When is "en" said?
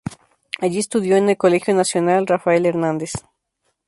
1.15-1.29